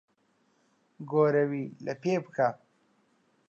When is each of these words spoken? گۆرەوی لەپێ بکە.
گۆرەوی 1.09 1.63
لەپێ 1.85 2.15
بکە. 2.23 2.49